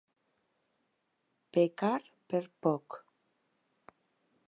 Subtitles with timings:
[1.57, 2.01] Pecar
[2.33, 3.01] per poc.